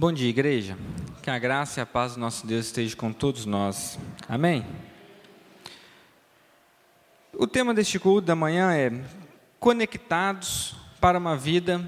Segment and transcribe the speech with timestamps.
[0.00, 0.78] Bom dia, igreja.
[1.20, 3.98] Que a graça e a paz do nosso Deus esteja com todos nós.
[4.28, 4.64] Amém?
[7.34, 8.92] O tema deste culto da manhã é
[9.58, 11.84] Conectados para uma Vida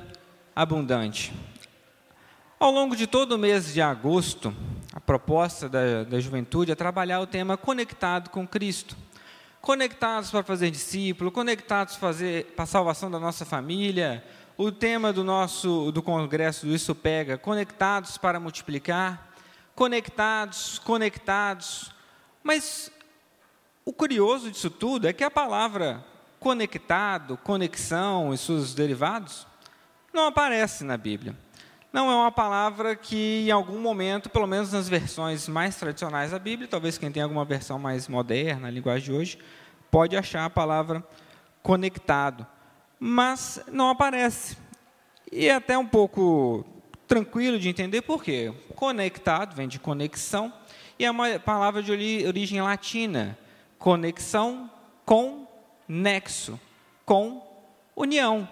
[0.56, 1.32] Abundante.
[2.58, 4.52] Ao longo de todo o mês de agosto,
[4.92, 8.96] a proposta da, da juventude é trabalhar o tema Conectado com Cristo.
[9.60, 12.10] Conectados para fazer discípulo, conectados para,
[12.56, 14.24] a salvação da nossa família,
[14.62, 19.32] o tema do nosso do congresso do Isso Pega, conectados para multiplicar,
[19.74, 21.90] conectados, conectados.
[22.42, 22.92] Mas
[23.86, 26.04] o curioso disso tudo é que a palavra
[26.38, 29.46] conectado, conexão e seus derivados
[30.12, 31.34] não aparece na Bíblia.
[31.90, 36.38] Não é uma palavra que em algum momento, pelo menos nas versões mais tradicionais da
[36.38, 39.38] Bíblia, talvez quem tem alguma versão mais moderna, a linguagem de hoje,
[39.90, 41.02] pode achar a palavra
[41.62, 42.46] conectado
[43.00, 44.58] mas não aparece.
[45.32, 46.66] E é até um pouco
[47.08, 48.52] tranquilo de entender por quê.
[48.76, 50.52] Conectado vem de conexão
[50.98, 51.90] e é uma palavra de
[52.26, 53.38] origem latina.
[53.78, 54.70] Conexão
[55.06, 55.48] com
[55.88, 56.60] nexo,
[57.06, 57.42] com
[57.96, 58.46] união.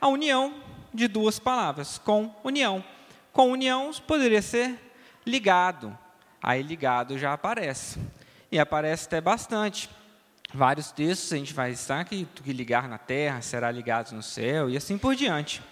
[0.00, 0.54] A união
[0.94, 2.84] de duas palavras, com união.
[3.32, 4.78] Com união poderia ser
[5.26, 5.96] ligado.
[6.40, 7.98] Aí ligado já aparece.
[8.50, 9.90] E aparece até bastante
[10.52, 14.22] vários textos, a gente vai estar que o que ligar na terra será ligado no
[14.22, 15.62] céu e assim por diante.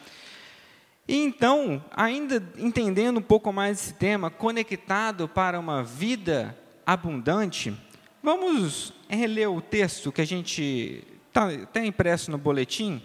[1.08, 7.74] E então, ainda entendendo um pouco mais esse tema, conectado para uma vida abundante,
[8.22, 13.00] vamos reler o texto que a gente está até impresso no boletim,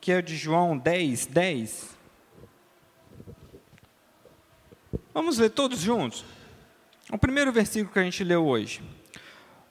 [0.00, 1.96] que é de João 10, 10.
[5.14, 6.24] Vamos ler todos juntos?
[7.10, 8.82] O primeiro versículo que a gente leu hoje.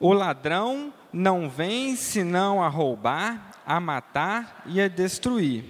[0.00, 5.64] O ladrão não vem senão a roubar, a matar e a destruir.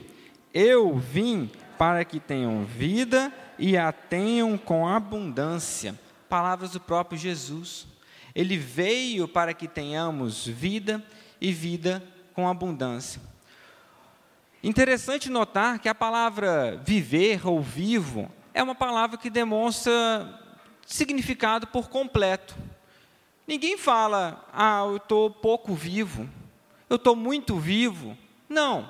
[0.54, 5.98] Eu vim para que tenham vida e a tenham com abundância.
[6.28, 7.86] Palavras do próprio Jesus.
[8.34, 11.04] Ele veio para que tenhamos vida
[11.40, 12.02] e vida
[12.32, 13.20] com abundância.
[14.62, 20.40] Interessante notar que a palavra viver ou vivo é uma palavra que demonstra
[20.86, 22.54] significado por completo.
[23.46, 26.28] Ninguém fala, ah, eu estou pouco vivo,
[26.88, 28.16] eu estou muito vivo.
[28.48, 28.88] Não.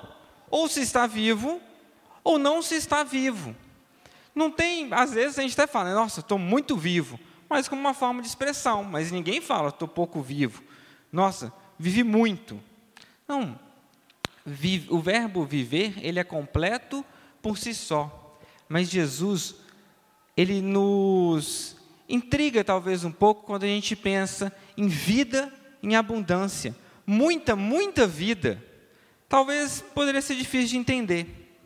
[0.49, 1.59] Ou se está vivo,
[2.23, 3.55] ou não se está vivo.
[4.35, 7.93] Não tem, às vezes a gente até fala, nossa, estou muito vivo, mas como uma
[7.93, 10.63] forma de expressão, mas ninguém fala, estou pouco vivo.
[11.11, 12.59] Nossa, vivi muito.
[13.27, 13.59] Não.
[14.45, 17.05] Vive, o verbo viver, ele é completo
[17.41, 18.37] por si só.
[18.67, 19.55] Mas Jesus,
[20.35, 21.77] ele nos
[22.13, 25.51] intriga talvez um pouco quando a gente pensa em vida
[25.81, 26.75] em abundância.
[27.05, 28.63] Muita, muita vida.
[29.27, 31.57] Talvez poderia ser difícil de entender.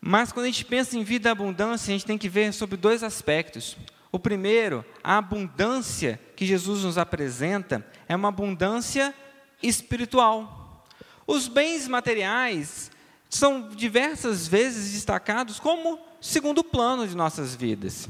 [0.00, 2.76] Mas quando a gente pensa em vida e abundância, a gente tem que ver sobre
[2.76, 3.76] dois aspectos.
[4.10, 9.14] O primeiro, a abundância que Jesus nos apresenta é uma abundância
[9.62, 10.86] espiritual.
[11.26, 12.90] Os bens materiais
[13.30, 18.08] são diversas vezes destacados como segundo plano de nossas vidas.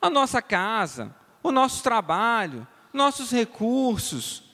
[0.00, 4.44] A nossa casa, o nosso trabalho, nossos recursos,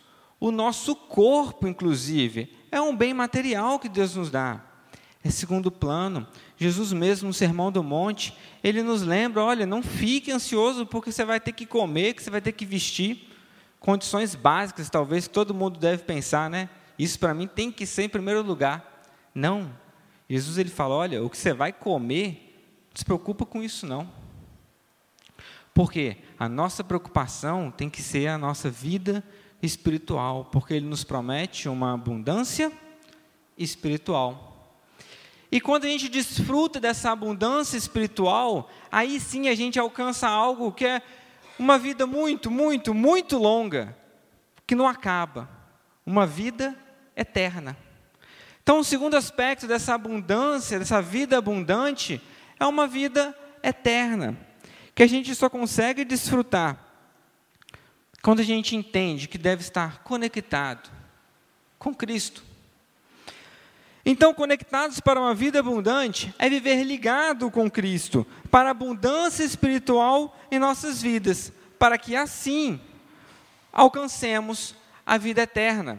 [0.40, 4.60] o nosso corpo, inclusive, é um bem material que Deus nos dá.
[5.22, 6.26] É segundo plano.
[6.56, 11.24] Jesus mesmo no Sermão do Monte, ele nos lembra, olha, não fique ansioso porque você
[11.24, 13.30] vai ter que comer, que você vai ter que vestir.
[13.80, 16.68] Condições básicas, talvez, todo mundo deve pensar, né?
[16.98, 19.04] Isso para mim tem que ser em primeiro lugar.
[19.34, 19.70] Não.
[20.28, 24.23] Jesus ele fala, olha, o que você vai comer, não se preocupa com isso não.
[25.74, 29.24] Porque a nossa preocupação tem que ser a nossa vida
[29.60, 32.70] espiritual, porque Ele nos promete uma abundância
[33.58, 34.52] espiritual.
[35.50, 40.86] E quando a gente desfruta dessa abundância espiritual, aí sim a gente alcança algo que
[40.86, 41.02] é
[41.58, 43.96] uma vida muito, muito, muito longa,
[44.66, 45.48] que não acaba.
[46.06, 46.76] Uma vida
[47.16, 47.76] eterna.
[48.62, 52.20] Então, o segundo aspecto dessa abundância, dessa vida abundante,
[52.60, 54.38] é uma vida eterna
[54.94, 56.78] que a gente só consegue desfrutar
[58.22, 60.90] quando a gente entende que deve estar conectado
[61.78, 62.42] com Cristo.
[64.06, 70.38] Então, conectados para uma vida abundante é viver ligado com Cristo, para a abundância espiritual
[70.50, 72.80] em nossas vidas, para que assim
[73.72, 74.74] alcancemos
[75.04, 75.98] a vida eterna.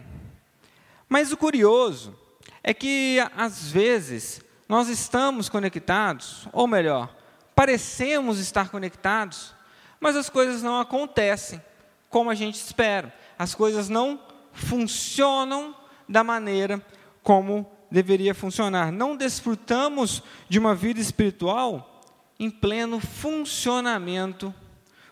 [1.10, 2.16] Mas o curioso
[2.64, 7.16] é que, às vezes, nós estamos conectados, ou melhor,
[7.56, 9.54] parecemos estar conectados,
[10.00, 11.63] mas as coisas não acontecem
[12.10, 13.13] como a gente espera.
[13.40, 14.19] As coisas não
[14.52, 15.75] funcionam
[16.07, 16.86] da maneira
[17.24, 18.92] como deveria funcionar.
[18.92, 22.02] Não desfrutamos de uma vida espiritual
[22.40, 24.54] em pleno funcionamento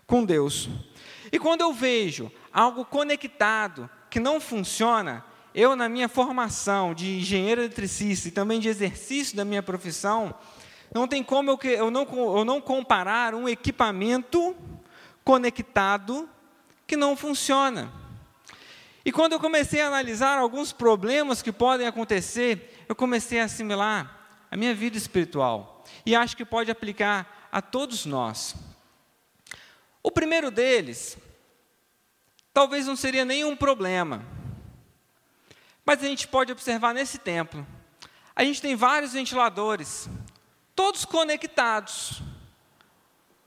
[0.06, 0.70] com Deus.
[1.32, 5.26] E quando eu vejo algo conectado que não funciona,
[5.56, 10.36] eu, na minha formação de engenheiro eletricista e também de exercício da minha profissão,
[10.94, 12.04] não tem como eu, eu, não,
[12.38, 14.56] eu não comparar um equipamento
[15.24, 16.30] conectado
[16.86, 17.92] que não funciona.
[19.06, 24.46] E quando eu comecei a analisar alguns problemas que podem acontecer, eu comecei a assimilar
[24.50, 25.84] a minha vida espiritual.
[26.06, 28.56] E acho que pode aplicar a todos nós.
[30.02, 31.18] O primeiro deles,
[32.54, 34.24] talvez não seria nenhum problema,
[35.86, 37.66] mas a gente pode observar nesse templo.
[38.36, 40.10] A gente tem vários ventiladores,
[40.76, 42.22] todos conectados,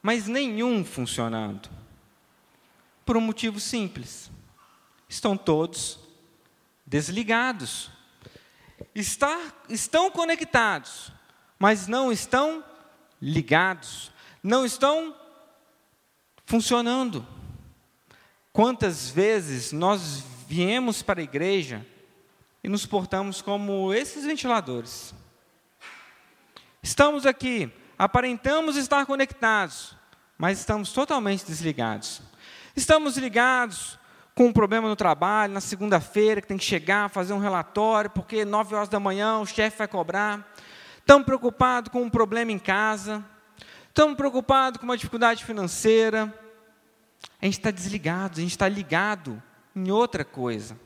[0.02, 1.69] mas nenhum funcionando.
[3.05, 4.31] Por um motivo simples:
[5.08, 5.99] estão todos
[6.87, 7.90] desligados.
[8.94, 9.38] Está,
[9.69, 11.11] estão conectados,
[11.58, 12.64] mas não estão
[13.20, 14.11] ligados,
[14.43, 15.14] não estão
[16.44, 17.26] funcionando.
[18.52, 21.87] Quantas vezes nós viemos para a igreja
[22.62, 25.14] e nos portamos como esses ventiladores?
[26.87, 27.69] Estamos aqui,
[27.99, 29.97] aparentamos estar conectados,
[30.38, 32.23] mas estamos totalmente desligados.
[32.77, 33.99] Estamos ligados
[34.37, 38.44] com um problema no trabalho, na segunda-feira, que tem que chegar, fazer um relatório, porque
[38.44, 40.55] nove horas da manhã o chefe vai cobrar.
[40.99, 43.25] Estamos preocupados com um problema em casa.
[43.88, 46.33] Estamos preocupados com uma dificuldade financeira.
[47.43, 49.43] A gente está desligado, a gente está ligado
[49.75, 50.79] em outra coisa.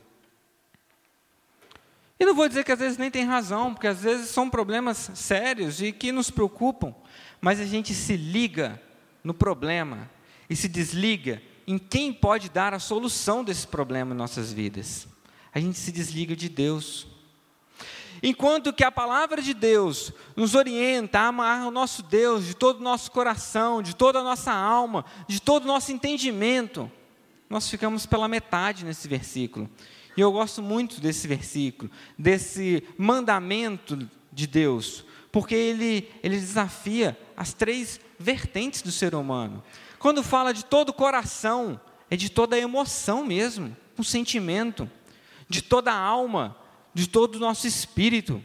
[2.21, 5.11] E não vou dizer que às vezes nem tem razão, porque às vezes são problemas
[5.15, 6.95] sérios e que nos preocupam,
[7.41, 8.79] mas a gente se liga
[9.25, 10.11] no problema
[10.49, 15.09] e se desliga em quem pode dar a solução desse problema em nossas vidas.
[15.51, 17.07] A gente se desliga de Deus.
[18.23, 22.81] Enquanto que a palavra de Deus nos orienta a amar o nosso Deus de todo
[22.81, 26.93] o nosso coração, de toda a nossa alma, de todo o nosso entendimento,
[27.49, 29.71] nós ficamos pela metade nesse versículo.
[30.21, 35.03] E eu gosto muito desse versículo, desse mandamento de Deus,
[35.33, 39.65] porque ele, ele desafia as três vertentes do ser humano.
[39.99, 41.81] Quando fala de todo o coração,
[42.11, 44.91] é de toda a emoção mesmo, um sentimento,
[45.49, 46.55] de toda a alma,
[46.93, 48.45] de todo o nosso espírito,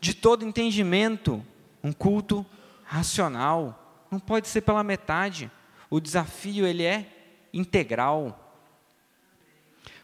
[0.00, 1.44] de todo entendimento,
[1.84, 2.46] um culto
[2.82, 4.06] racional.
[4.10, 5.50] Não pode ser pela metade.
[5.90, 8.47] O desafio ele é integral.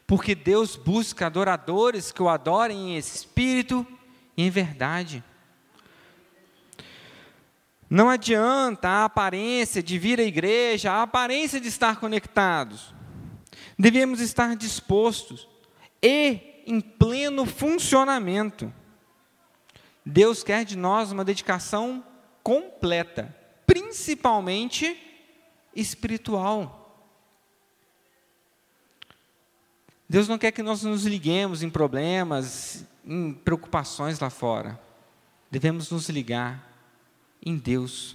[0.07, 3.87] Porque Deus busca adoradores que o adorem em espírito
[4.37, 5.25] e em verdade.
[7.89, 12.95] Não adianta a aparência de vir à igreja, a aparência de estar conectados.
[13.79, 15.49] Devemos estar dispostos
[16.03, 18.73] e em pleno funcionamento.
[20.05, 22.05] Deus quer de nós uma dedicação
[22.43, 23.35] completa,
[23.67, 24.97] principalmente
[25.75, 26.84] espiritual.
[30.15, 34.79] Deus não quer que nós nos liguemos em problemas, em preocupações lá fora.
[35.51, 36.73] Devemos nos ligar
[37.45, 38.15] em Deus.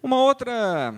[0.00, 0.94] Uma outra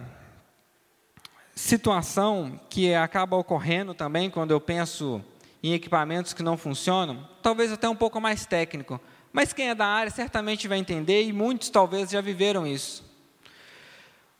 [1.54, 5.24] situação que acaba ocorrendo também quando eu penso
[5.62, 9.00] em equipamentos que não funcionam, talvez até um pouco mais técnico,
[9.32, 13.10] mas quem é da área certamente vai entender e muitos talvez já viveram isso.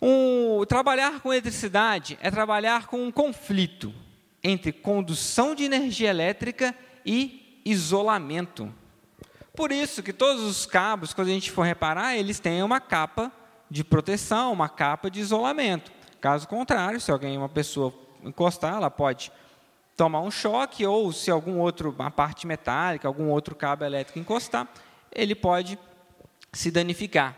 [0.04, 3.94] Um, trabalhar com eletricidade é trabalhar com um conflito
[4.42, 6.75] entre condução de energia elétrica
[7.06, 8.75] e isolamento.
[9.54, 13.30] Por isso que todos os cabos, quando a gente for reparar, eles têm uma capa
[13.71, 15.92] de proteção, uma capa de isolamento.
[16.21, 17.94] Caso contrário, se alguém, uma pessoa
[18.25, 19.30] encostar, ela pode
[19.97, 24.66] tomar um choque ou se algum outro, uma parte metálica, algum outro cabo elétrico encostar,
[25.12, 25.78] ele pode
[26.52, 27.37] se danificar.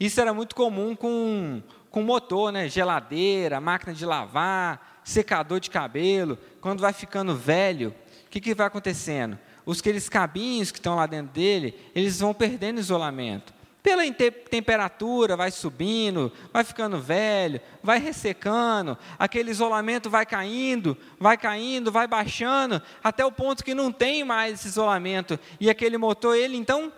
[0.00, 1.60] Isso era muito comum com,
[1.90, 2.68] com motor, né?
[2.68, 6.38] geladeira, máquina de lavar, secador de cabelo.
[6.60, 7.94] Quando vai ficando velho,
[8.26, 9.38] o que, que vai acontecendo?
[9.68, 13.52] os aqueles cabinhos que estão lá dentro dele, eles vão perdendo isolamento.
[13.82, 14.02] Pela
[14.50, 22.06] temperatura, vai subindo, vai ficando velho, vai ressecando, aquele isolamento vai caindo, vai caindo, vai
[22.06, 25.38] baixando, até o ponto que não tem mais esse isolamento.
[25.60, 26.90] E aquele motor, ele então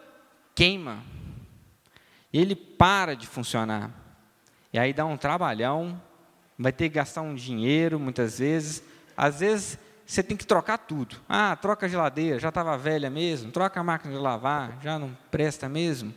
[0.55, 1.03] queima.
[2.33, 3.91] Ele para de funcionar.
[4.73, 6.00] E aí dá um trabalhão,
[6.59, 8.83] vai ter que gastar um dinheiro muitas vezes.
[9.17, 11.17] Às vezes você tem que trocar tudo.
[11.29, 15.17] Ah, troca a geladeira, já estava velha mesmo, troca a máquina de lavar, já não
[15.31, 16.12] presta mesmo.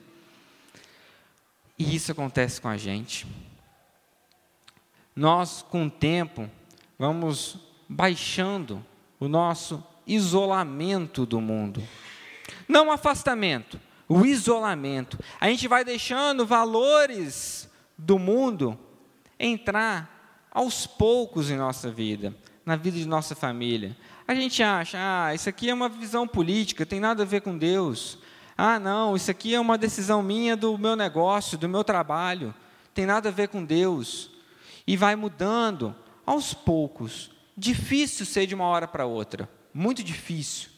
[1.78, 3.28] E isso acontece com a gente.
[5.16, 6.50] Nós, com o tempo,
[6.98, 7.58] vamos
[7.88, 8.84] baixando
[9.20, 11.84] o nosso isolamento do mundo.
[12.68, 15.20] Não afastamento, o isolamento.
[15.40, 17.70] A gente vai deixando valores
[18.06, 18.78] do mundo
[19.40, 23.96] entrar aos poucos em nossa vida, na vida de nossa família.
[24.28, 27.58] A gente acha, ah, isso aqui é uma visão política, tem nada a ver com
[27.58, 28.18] Deus.
[28.58, 32.54] Ah, não, isso aqui é uma decisão minha do meu negócio, do meu trabalho,
[32.94, 34.30] tem nada a ver com Deus.
[34.86, 35.96] E vai mudando
[36.26, 37.32] aos poucos.
[37.58, 40.70] Difícil ser de uma hora para outra, muito difícil.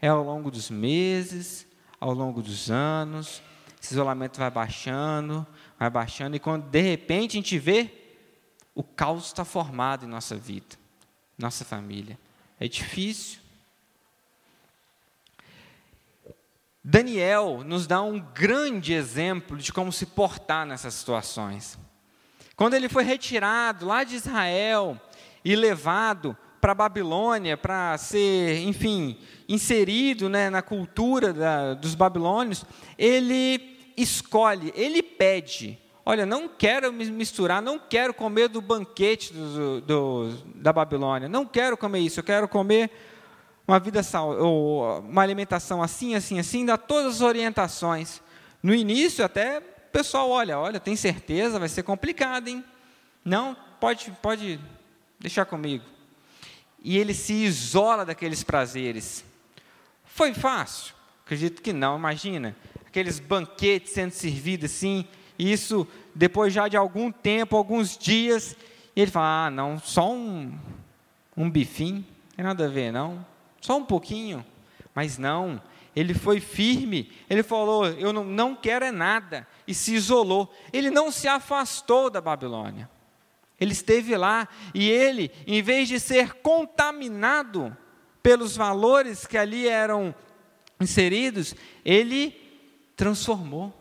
[0.00, 1.66] É ao longo dos meses,
[1.98, 3.42] ao longo dos anos,
[3.80, 5.46] esse isolamento vai baixando,
[5.78, 7.90] vai baixando, e quando de repente a gente vê,
[8.74, 10.76] o caos está formado em nossa vida,
[11.38, 12.18] nossa família.
[12.58, 13.40] É difícil.
[16.82, 21.78] Daniel nos dá um grande exemplo de como se portar nessas situações.
[22.54, 25.00] Quando ele foi retirado lá de Israel
[25.44, 29.18] e levado para a Babilônia para ser, enfim,
[29.48, 32.64] inserido né, na cultura da, dos babilônios,
[32.96, 39.80] ele escolhe, ele pede: olha, não quero me misturar, não quero comer do banquete do,
[39.80, 42.90] do, da Babilônia, não quero comer isso, eu quero comer
[43.66, 44.00] uma vida
[44.38, 48.22] ou uma alimentação assim, assim, assim, dá todas as orientações.
[48.62, 49.62] No início até o
[49.92, 52.64] pessoal olha, olha, tem certeza, vai ser complicado, hein?
[53.24, 54.60] Não, pode, pode
[55.18, 55.96] deixar comigo
[56.86, 59.24] e ele se isola daqueles prazeres.
[60.04, 60.94] Foi fácil?
[61.24, 62.54] Acredito que não, imagina.
[62.96, 65.04] Aqueles banquetes sendo servidos assim,
[65.38, 68.56] e isso depois já de algum tempo, alguns dias,
[68.96, 70.58] e ele fala: ah, não, só um,
[71.36, 73.22] um bifinho, não tem nada a ver, não.
[73.60, 74.42] Só um pouquinho.
[74.94, 75.60] Mas não,
[75.94, 80.50] ele foi firme, ele falou: eu não, não quero é nada, e se isolou.
[80.72, 82.88] Ele não se afastou da Babilônia.
[83.60, 87.76] Ele esteve lá e ele, em vez de ser contaminado
[88.22, 90.14] pelos valores que ali eram
[90.80, 92.45] inseridos, ele
[92.96, 93.72] transformou.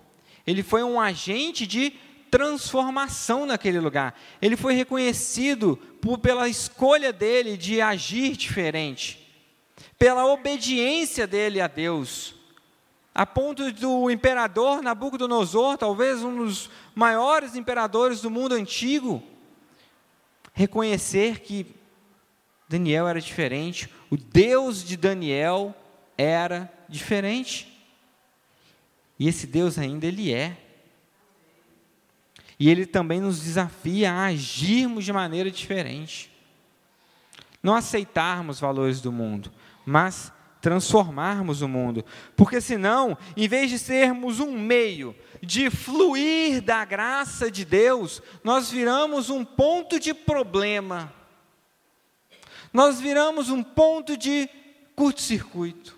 [0.46, 1.94] Ele foi um agente de
[2.30, 4.14] transformação naquele lugar.
[4.42, 9.26] Ele foi reconhecido por, pela escolha dele de agir diferente,
[9.98, 12.36] pela obediência dele a Deus.
[13.14, 19.24] A ponto do imperador Nabucodonosor, talvez um dos maiores imperadores do mundo antigo,
[20.54, 21.66] reconhecer que
[22.68, 25.74] Daniel era diferente, o Deus de Daniel
[26.18, 27.75] era diferente.
[29.18, 30.58] E esse Deus ainda ele é.
[32.60, 36.32] E ele também nos desafia a agirmos de maneira diferente.
[37.62, 39.52] Não aceitarmos valores do mundo,
[39.86, 40.32] mas
[40.62, 42.04] transformarmos o mundo.
[42.36, 48.72] Porque senão, em vez de sermos um meio de fluir da graça de Deus, nós
[48.72, 51.14] viramos um ponto de problema.
[52.74, 54.50] Nós viramos um ponto de
[54.96, 55.98] curto-circuito.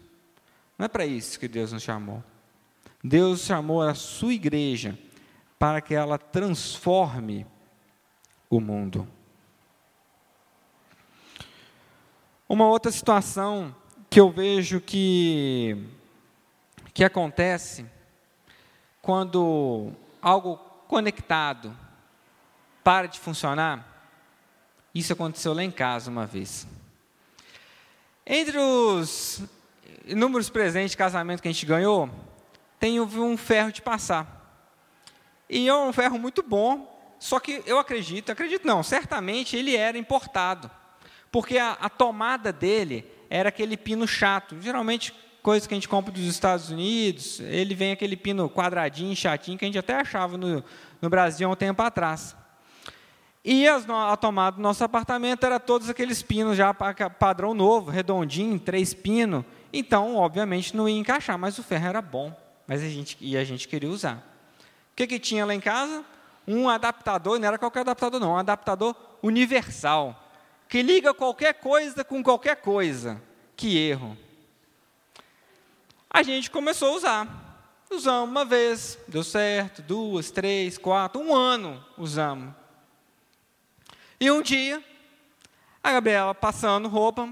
[0.78, 2.24] Não é para isso que Deus nos chamou.
[3.04, 4.98] Deus chamou a sua igreja
[5.60, 7.46] para que ela transforme
[8.50, 9.08] o mundo.
[12.48, 13.75] Uma outra situação
[14.10, 15.86] que eu vejo que,
[16.94, 17.86] que acontece
[19.01, 21.75] quando algo conectado
[22.84, 23.86] para de funcionar,
[24.96, 26.66] isso aconteceu lá em casa uma vez.
[28.25, 29.42] Entre os
[30.06, 32.10] inúmeros presentes de casamento que a gente ganhou,
[32.79, 34.38] tem um ferro de passar.
[35.50, 39.98] E é um ferro muito bom, só que eu acredito, acredito não, certamente ele era
[39.98, 40.69] importado.
[41.31, 44.57] Porque a, a tomada dele era aquele pino chato.
[44.62, 49.57] Geralmente, coisa que a gente compra dos Estados Unidos, ele vem aquele pino quadradinho, chatinho,
[49.57, 50.63] que a gente até achava no,
[51.01, 52.36] no Brasil há um tempo atrás.
[53.43, 58.60] E as, a tomada do nosso apartamento era todos aqueles pinos já padrão novo, redondinho,
[58.60, 59.46] três pinos.
[59.72, 62.47] Então, obviamente, não ia encaixar, mas o ferro era bom.
[62.68, 64.18] Mas a gente, e a gente queria usar.
[64.92, 66.04] O que, que tinha lá em casa?
[66.48, 70.24] Um adaptador, não era qualquer adaptador, não, um adaptador universal
[70.68, 73.22] que liga qualquer coisa com qualquer coisa.
[73.56, 74.18] Que erro.
[76.10, 77.48] A gente começou a usar.
[77.90, 82.54] Usamos uma vez, deu certo, duas, três, quatro, um ano usamos.
[84.20, 84.84] E um dia,
[85.82, 87.30] a Gabriela passando roupa,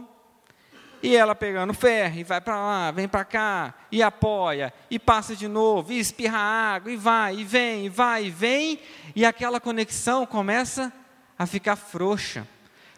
[1.06, 5.36] e ela pegando ferro, e vai para lá, vem para cá, e apoia, e passa
[5.36, 8.80] de novo, e espirra água, e vai, e vem, e vai, e vem,
[9.16, 10.92] e aquela conexão começa
[11.38, 12.48] a ficar frouxa.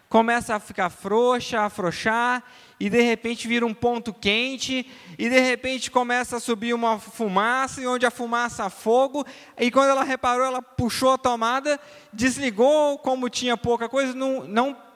[0.08, 2.42] Começa a ficar frouxa, a afrouxar,
[2.80, 7.82] e de repente vira um ponto quente, e de repente começa a subir uma fumaça,
[7.82, 9.26] e onde a fumaça a fogo,
[9.58, 11.78] e quando ela reparou, ela puxou a tomada,
[12.10, 14.87] desligou, como tinha pouca coisa, não, não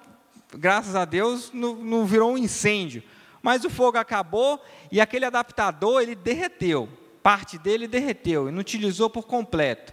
[0.57, 3.03] graças a Deus, não, não virou um incêndio.
[3.43, 6.89] Mas o fogo acabou e aquele adaptador ele derreteu.
[7.23, 9.93] parte dele derreteu, inutilizou por completo.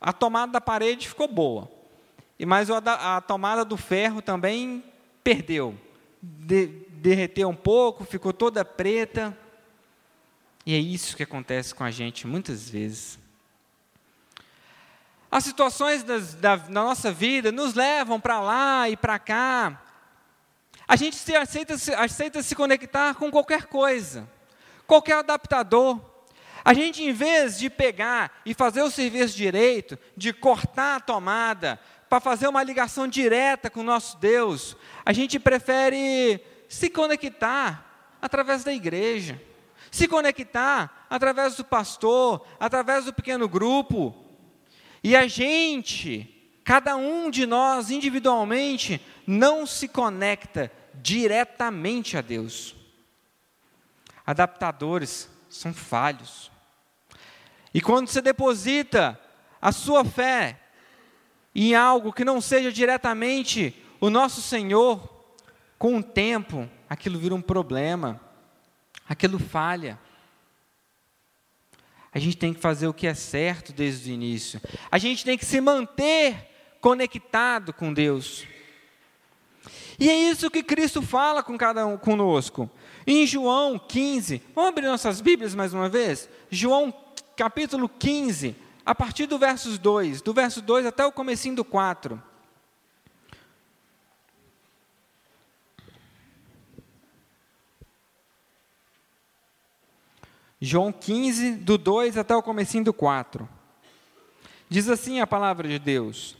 [0.00, 1.70] A tomada da parede ficou boa,
[2.38, 4.84] e mas a, tomada do ferro também
[5.24, 5.74] perdeu,
[6.22, 9.36] de, derreteu um pouco, ficou toda preta.
[10.64, 13.18] E é isso que acontece com a gente muitas vezes.
[15.30, 19.82] As situações da, da nossa vida nos levam para lá e para cá.
[20.86, 24.28] A gente se aceita, aceita se conectar com qualquer coisa,
[24.86, 26.00] qualquer adaptador.
[26.64, 31.78] A gente, em vez de pegar e fazer o serviço direito, de cortar a tomada,
[32.08, 38.64] para fazer uma ligação direta com o nosso Deus, a gente prefere se conectar através
[38.64, 39.40] da igreja,
[39.90, 44.27] se conectar através do pastor, através do pequeno grupo.
[45.08, 46.28] E a gente,
[46.62, 52.76] cada um de nós individualmente, não se conecta diretamente a Deus.
[54.26, 56.50] Adaptadores são falhos.
[57.72, 59.18] E quando você deposita
[59.62, 60.60] a sua fé
[61.54, 65.08] em algo que não seja diretamente o nosso Senhor,
[65.78, 68.20] com o tempo, aquilo vira um problema,
[69.08, 69.98] aquilo falha.
[72.18, 74.60] A gente tem que fazer o que é certo desde o início.
[74.90, 78.44] A gente tem que se manter conectado com Deus.
[80.00, 82.68] E é isso que Cristo fala com cada um conosco.
[83.06, 86.28] Em João 15, vamos abrir nossas Bíblias mais uma vez?
[86.50, 86.92] João
[87.36, 92.20] capítulo 15, a partir do verso 2, do verso 2 até o comecinho do 4.
[100.60, 103.48] João 15, do 2 até o comecinho do 4.
[104.68, 106.36] Diz assim a palavra de Deus: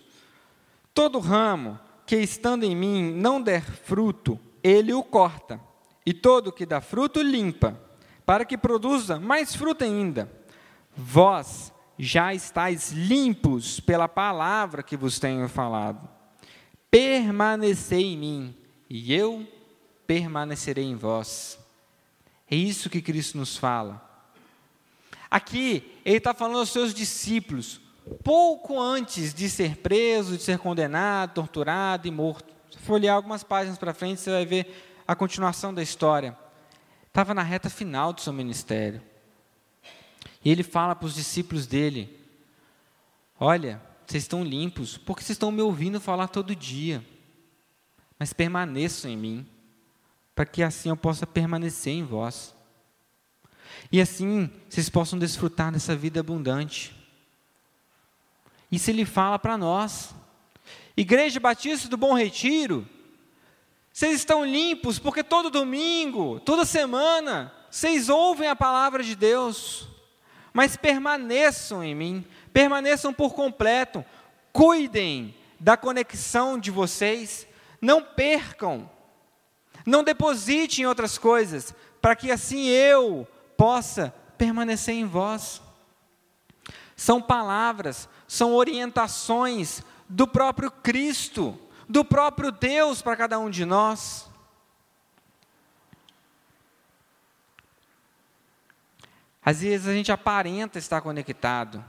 [0.93, 5.61] Todo ramo que estando em mim não der fruto, ele o corta,
[6.05, 7.79] e todo que dá fruto limpa,
[8.27, 10.31] para que produza mais fruto ainda.
[10.97, 16.09] Vós já estáis limpos pela palavra que vos tenho falado.
[16.91, 18.57] Permanecei em mim,
[18.91, 19.47] e eu
[20.07, 21.59] permanecerei em vós.
[22.51, 24.08] É isso que Cristo nos fala.
[25.31, 27.81] Aqui, ele está falando aos seus discípulos,
[28.25, 32.55] pouco antes de ser preso, de ser condenado, torturado e morto.
[32.71, 36.37] Se for olhar algumas páginas para frente, você vai ver a continuação da história.
[37.07, 39.03] Estava na reta final do seu ministério.
[40.45, 42.19] E ele fala para os discípulos dele:
[43.39, 47.05] Olha, vocês estão limpos, porque vocês estão me ouvindo falar todo dia.
[48.19, 49.47] Mas permaneçam em mim,
[50.35, 52.55] para que assim eu possa permanecer em vós.
[53.91, 56.95] E assim vocês possam desfrutar dessa vida abundante.
[58.71, 60.15] Isso ele fala para nós.
[60.97, 62.87] Igreja Batista do Bom Retiro,
[63.93, 69.89] vocês estão limpos porque todo domingo, toda semana, vocês ouvem a palavra de Deus
[70.59, 74.05] mas permaneçam em mim, permaneçam por completo,
[74.53, 77.47] cuidem da conexão de vocês,
[77.81, 78.91] não percam,
[79.87, 83.25] não depositem em outras coisas, para que assim eu
[83.59, 85.61] possa permanecer em vós.
[86.97, 94.31] São palavras, são orientações do próprio Cristo, do próprio Deus para cada um de nós.
[99.45, 101.85] Às vezes a gente aparenta estar conectado,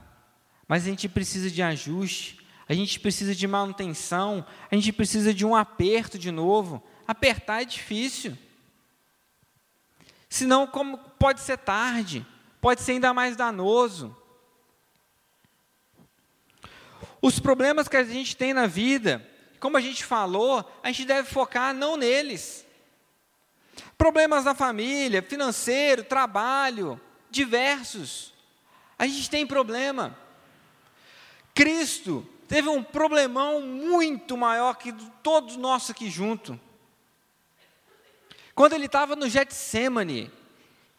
[0.66, 5.44] mas a gente precisa de ajuste, a gente precisa de manutenção, a gente precisa de
[5.44, 6.82] um aperto de novo.
[7.06, 8.36] Apertar é difícil.
[10.30, 12.24] Senão, como pode ser tarde,
[12.60, 14.16] pode ser ainda mais danoso.
[17.20, 21.28] Os problemas que a gente tem na vida, como a gente falou, a gente deve
[21.28, 22.64] focar não neles.
[23.98, 28.32] Problemas na família, financeiro, trabalho, diversos.
[28.96, 30.16] A gente tem problema.
[31.52, 36.58] Cristo teve um problemão muito maior que todos nós aqui junto.
[38.60, 40.30] Quando ele estava no Getsemane,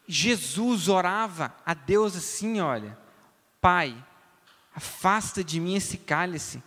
[0.08, 2.98] Jesus orava a Deus assim, olha,
[3.62, 3.96] Pai,
[4.74, 6.64] afasta de mim esse cálice.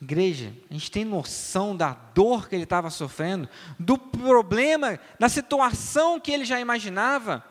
[0.00, 6.18] Igreja, a gente tem noção da dor que ele estava sofrendo, do problema, da situação
[6.18, 7.44] que ele já imaginava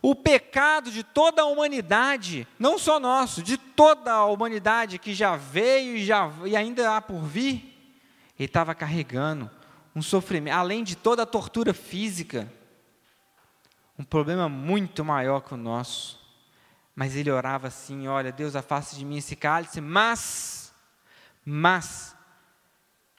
[0.00, 5.34] o pecado de toda a humanidade, não só nosso, de toda a humanidade que já
[5.34, 7.76] veio e, já, e ainda há por vir,
[8.38, 9.50] ele estava carregando
[9.94, 12.52] um sofrimento, além de toda a tortura física,
[13.98, 16.20] um problema muito maior que o nosso.
[16.94, 20.72] Mas ele orava assim: Olha, Deus, afaste de mim esse cálice, mas,
[21.44, 22.16] mas,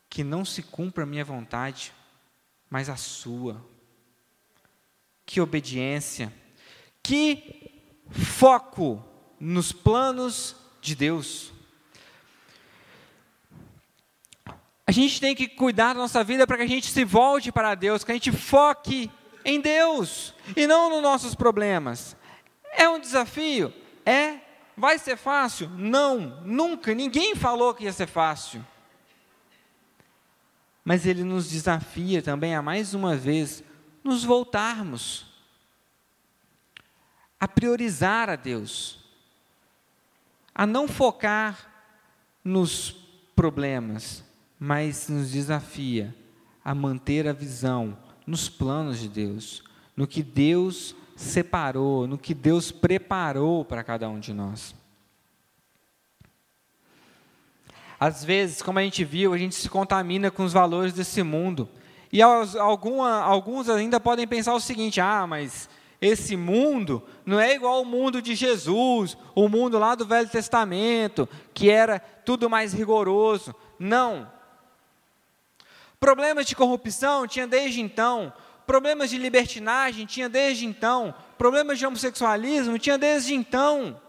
[0.10, 1.94] que não se cumpra a minha vontade,
[2.70, 3.64] mas a sua.
[5.26, 6.32] Que obediência
[7.06, 9.04] que foco
[9.40, 11.54] nos planos de Deus.
[14.88, 17.74] A gente tem que cuidar da nossa vida para que a gente se volte para
[17.74, 19.12] Deus, que a gente foque
[19.44, 22.16] em Deus e não nos nossos problemas.
[22.74, 23.74] É um desafio?
[24.06, 24.40] É.
[24.78, 25.70] Vai ser fácil?
[25.70, 26.94] Não, nunca.
[26.94, 28.66] Ninguém falou que ia ser fácil.
[30.84, 33.64] Mas ele nos desafia também a mais uma vez
[34.04, 35.26] nos voltarmos
[37.40, 39.00] a priorizar a Deus,
[40.54, 41.72] a não focar
[42.44, 42.92] nos
[43.36, 44.25] problemas,
[44.60, 46.16] mas nos desafia
[46.64, 49.64] a manter a visão nos planos de Deus,
[49.96, 54.76] no que Deus separou, no que Deus preparou para cada um de nós.
[58.00, 61.70] Às vezes, como a gente viu, a gente se contamina com os valores desse mundo.
[62.12, 65.70] E alguma, alguns ainda podem pensar o seguinte: ah, mas
[66.02, 71.28] esse mundo não é igual ao mundo de Jesus, o mundo lá do Velho Testamento,
[71.54, 73.56] que era tudo mais rigoroso.
[73.80, 74.35] Não.
[76.06, 78.32] Problemas de corrupção tinha desde então,
[78.68, 84.00] problemas de libertinagem tinha desde então, problemas de homossexualismo tinha desde então.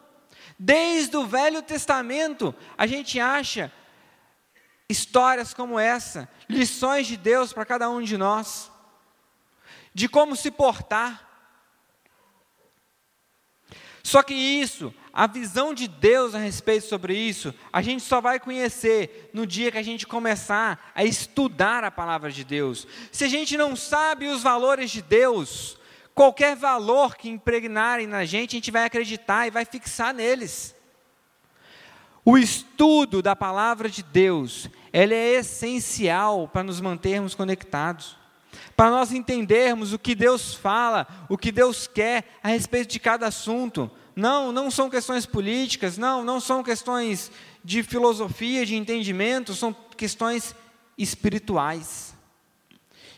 [0.59, 3.73] Desde o Velho Testamento, a gente acha
[4.87, 8.71] histórias como essa, lições de Deus para cada um de nós,
[9.95, 11.27] de como se portar.
[14.03, 18.39] Só que isso, a visão de Deus a respeito sobre isso, a gente só vai
[18.39, 22.87] conhecer no dia que a gente começar a estudar a palavra de Deus.
[23.11, 25.79] Se a gente não sabe os valores de Deus,
[26.15, 30.77] qualquer valor que impregnarem na gente, a gente vai acreditar e vai fixar neles.
[32.23, 38.19] O estudo da palavra de Deus, ele é essencial para nos mantermos conectados
[38.77, 43.27] para nós entendermos o que Deus fala, o que Deus quer a respeito de cada
[43.27, 43.91] assunto.
[44.17, 47.31] Não, não são questões políticas, não, não são questões
[47.63, 50.57] de filosofia, de entendimento, são questões
[50.97, 52.17] espirituais.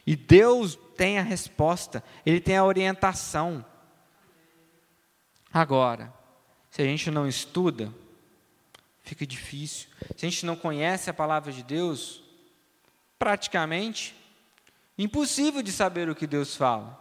[0.04, 3.64] E Deus tem a resposta, Ele tem a orientação.
[5.52, 6.12] Agora,
[6.70, 7.94] se a gente não estuda,
[9.02, 9.88] fica difícil.
[10.16, 12.22] Se a gente não conhece a palavra de Deus,
[13.18, 14.18] praticamente
[14.98, 16.98] Impossível de saber o que Deus fala.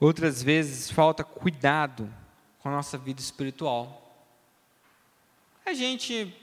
[0.00, 2.10] Outras vezes falta cuidado
[2.58, 4.00] com a nossa vida espiritual.
[5.66, 6.34] A gente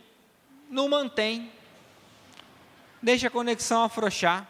[0.69, 1.51] não mantém,
[3.01, 4.47] deixa a conexão afrouxar.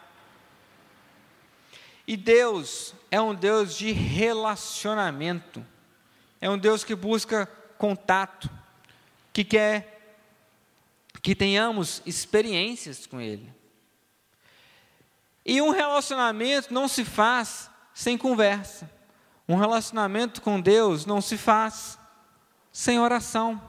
[2.06, 5.64] E Deus é um Deus de relacionamento,
[6.38, 7.46] é um Deus que busca
[7.78, 8.50] contato,
[9.32, 9.94] que quer
[11.22, 13.50] que tenhamos experiências com Ele.
[15.44, 18.97] E um relacionamento não se faz sem conversa.
[19.48, 21.98] Um relacionamento com Deus não se faz
[22.70, 23.60] sem oração.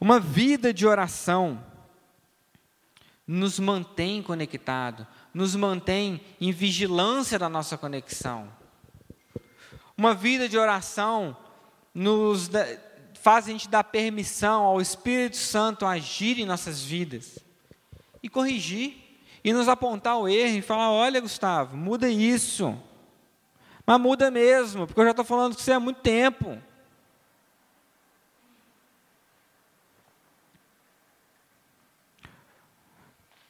[0.00, 1.64] Uma vida de oração
[3.26, 8.52] nos mantém conectado, nos mantém em vigilância da nossa conexão.
[9.96, 11.36] Uma vida de oração
[11.94, 12.50] nos
[13.14, 17.38] faz a gente dar permissão ao Espírito Santo agir em nossas vidas
[18.22, 19.11] e corrigir
[19.44, 22.78] e nos apontar o erro e falar: olha, Gustavo, muda isso.
[23.84, 26.60] Mas muda mesmo, porque eu já estou falando com você há muito tempo.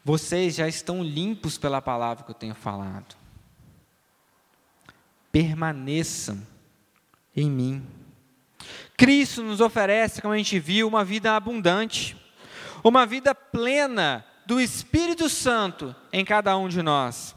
[0.05, 3.15] Vocês já estão limpos pela palavra que eu tenho falado.
[5.31, 6.45] Permaneçam
[7.37, 7.87] em mim.
[8.97, 12.17] Cristo nos oferece, como a gente viu, uma vida abundante,
[12.83, 17.35] uma vida plena do Espírito Santo em cada um de nós.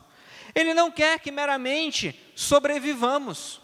[0.54, 3.62] Ele não quer que meramente sobrevivamos.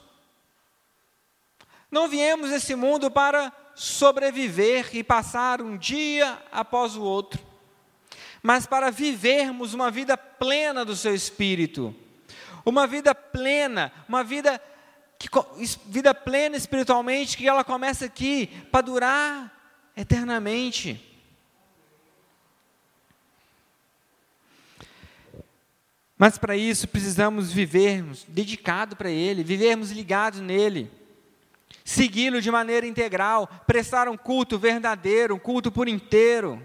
[1.90, 7.40] Não viemos nesse mundo para sobreviver e passar um dia após o outro,
[8.44, 11.96] mas para vivermos uma vida plena do seu espírito,
[12.66, 14.62] uma vida plena, uma vida
[15.18, 15.30] que
[15.86, 19.52] vida plena espiritualmente, que ela começa aqui para durar
[19.96, 21.11] eternamente.
[26.22, 30.92] Mas para isso precisamos vivermos dedicado para Ele, vivermos ligados nele,
[31.84, 36.62] segui-lo de maneira integral, prestar um culto verdadeiro, um culto por inteiro,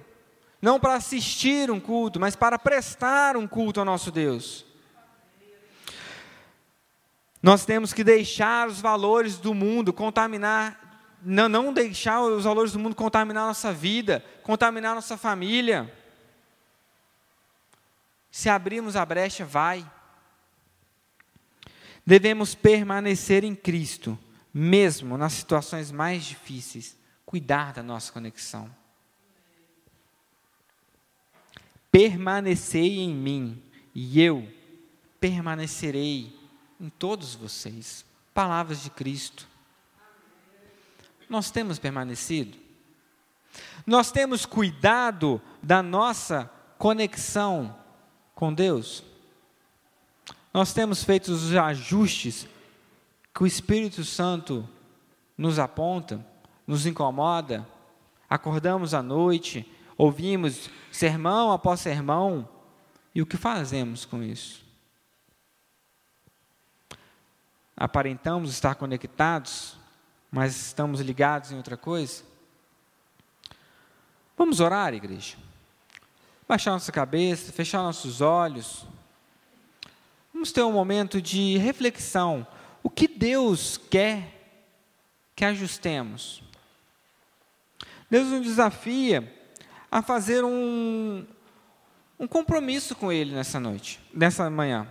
[0.60, 4.66] não para assistir um culto, mas para prestar um culto ao nosso Deus.
[7.42, 12.78] Nós temos que deixar os valores do mundo contaminar, não, não deixar os valores do
[12.78, 15.90] mundo contaminar nossa vida, contaminar nossa família.
[18.36, 19.90] Se abrirmos a brecha, vai.
[22.04, 24.18] Devemos permanecer em Cristo,
[24.52, 28.70] mesmo nas situações mais difíceis, cuidar da nossa conexão.
[31.90, 33.62] Permanecei em mim,
[33.94, 34.46] e eu
[35.18, 36.38] permanecerei
[36.78, 38.04] em todos vocês.
[38.34, 39.48] Palavras de Cristo.
[41.26, 42.58] Nós temos permanecido?
[43.86, 47.85] Nós temos cuidado da nossa conexão
[48.36, 49.02] com Deus?
[50.52, 52.46] Nós temos feito os ajustes
[53.34, 54.68] que o Espírito Santo
[55.36, 56.24] nos aponta,
[56.66, 57.66] nos incomoda?
[58.28, 62.48] Acordamos à noite, ouvimos sermão após sermão,
[63.14, 64.64] e o que fazemos com isso?
[67.74, 69.76] Aparentamos estar conectados,
[70.30, 72.22] mas estamos ligados em outra coisa?
[74.36, 75.45] Vamos orar, igreja?
[76.48, 78.86] Baixar nossa cabeça, fechar nossos olhos.
[80.32, 82.46] Vamos ter um momento de reflexão.
[82.84, 84.32] O que Deus quer
[85.34, 86.42] que ajustemos?
[88.08, 89.34] Deus nos desafia
[89.90, 91.26] a fazer um,
[92.16, 94.86] um compromisso com Ele nessa noite, nessa manhã.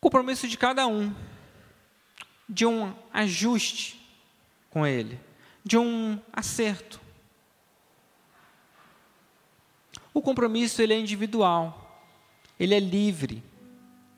[0.00, 1.14] Compromisso de cada um,
[2.48, 4.04] de um ajuste
[4.70, 5.20] com Ele,
[5.64, 7.03] de um acerto.
[10.14, 12.00] O compromisso ele é individual,
[12.58, 13.42] ele é livre,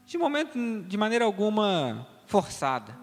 [0.05, 2.95] de momento, de maneira alguma forçada.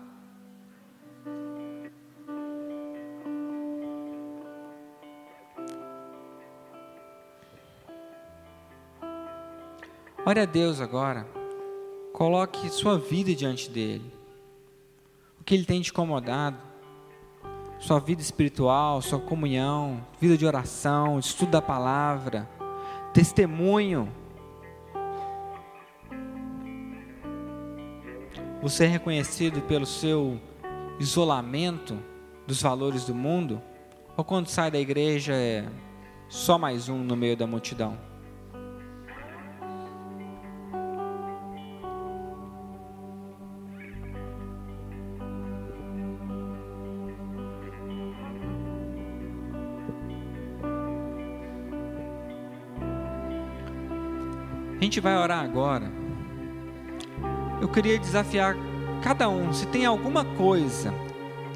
[10.25, 11.27] Ore a Deus agora.
[12.13, 14.13] Coloque sua vida diante dele.
[15.41, 16.58] O que ele tem te incomodado.
[17.79, 22.47] Sua vida espiritual, sua comunhão, vida de oração, estudo da palavra,
[23.13, 24.12] testemunho.
[28.62, 30.39] Você é reconhecido pelo seu
[30.99, 31.97] isolamento
[32.47, 33.62] dos valores do mundo?
[34.17, 35.65] Ou quando sai da igreja é
[36.28, 38.12] só mais um no meio da multidão?
[54.93, 55.91] Gente vai orar agora.
[57.60, 58.56] Eu queria desafiar
[59.01, 60.93] cada um, se tem alguma coisa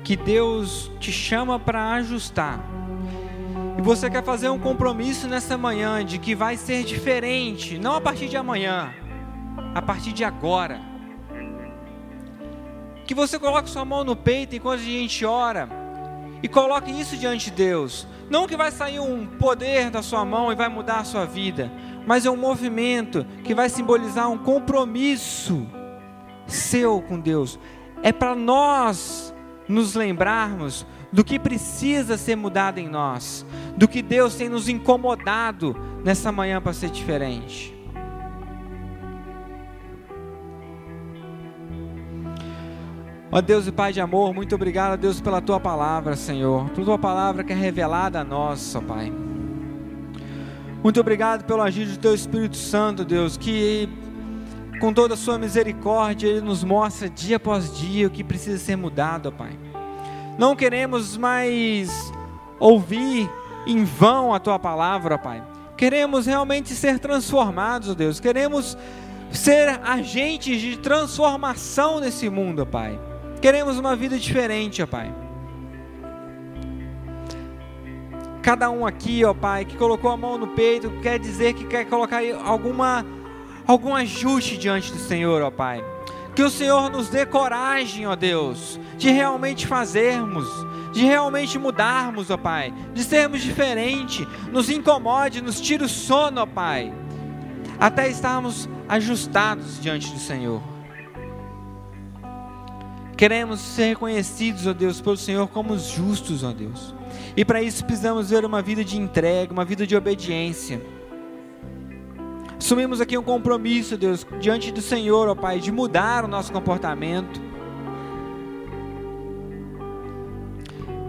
[0.04, 2.60] que Deus te chama para ajustar,
[3.78, 8.02] e você quer fazer um compromisso nessa manhã de que vai ser diferente, não a
[8.02, 8.91] partir de amanhã,
[9.76, 10.82] a partir de agora.
[13.06, 15.69] Que você coloque sua mão no peito enquanto a gente ora
[16.41, 18.08] e coloque isso diante de Deus.
[18.32, 21.71] Não que vai sair um poder da sua mão e vai mudar a sua vida,
[22.08, 25.67] mas é um movimento que vai simbolizar um compromisso
[26.48, 27.60] seu com Deus.
[28.02, 29.36] É para nós
[29.67, 35.76] nos lembrarmos do que precisa ser mudado em nós, do que Deus tem nos incomodado
[36.02, 37.76] nessa manhã para ser diferente.
[43.30, 46.98] Ó Deus e Pai de amor, muito obrigado, Deus, pela tua palavra, Senhor, pela tua
[46.98, 49.27] palavra que é revelada a nós, ó Pai.
[50.88, 53.89] Muito obrigado pelo agir do Teu Espírito Santo, Deus, que
[54.80, 58.78] com toda a Sua misericórdia Ele nos mostra dia após dia o que precisa ser
[58.78, 59.52] mudado, Pai.
[60.38, 61.91] Não queremos mais
[62.58, 63.30] ouvir
[63.67, 65.43] em vão a Tua palavra, Pai.
[65.76, 68.21] Queremos realmente ser transformados, Deus.
[68.21, 68.78] Queremos
[69.30, 72.97] ser agentes de transformação nesse mundo, Pai.
[73.41, 75.13] Queremos uma vida diferente, Pai.
[78.48, 81.84] Cada um aqui, ó Pai, que colocou a mão no peito, quer dizer que quer
[81.84, 83.06] colocar alguma,
[83.68, 85.84] algum ajuste diante do Senhor, ó Pai.
[86.34, 90.48] Que o Senhor nos dê coragem, ó Deus, de realmente fazermos,
[90.94, 96.46] de realmente mudarmos, ó Pai, de sermos diferentes, nos incomode, nos tire o sono, ó
[96.46, 96.94] Pai,
[97.78, 100.62] até estarmos ajustados diante do Senhor.
[103.18, 106.96] Queremos ser reconhecidos, ó Deus, pelo Senhor como justos, ó Deus.
[107.38, 110.82] E para isso precisamos ver uma vida de entrega, uma vida de obediência.
[112.58, 117.39] Assumimos aqui um compromisso, Deus, diante do Senhor, ó Pai, de mudar o nosso comportamento.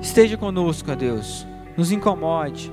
[0.02, 1.46] Esteja conosco, ó Deus,
[1.78, 2.70] nos incomode.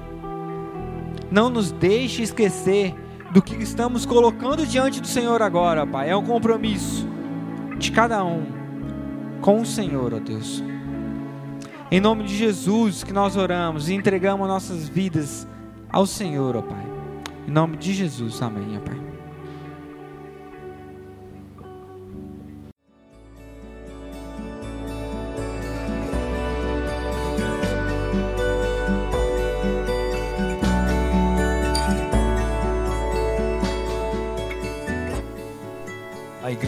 [1.31, 2.93] Não nos deixe esquecer
[3.31, 6.09] do que estamos colocando diante do Senhor agora, ó Pai.
[6.09, 7.07] É um compromisso
[7.77, 8.45] de cada um
[9.39, 10.61] com o Senhor, ó Deus.
[11.91, 15.47] Em nome de Jesus que nós oramos e entregamos nossas vidas
[15.89, 16.85] ao Senhor, ó Pai.
[17.47, 19.04] Em nome de Jesus, amém, ó Pai.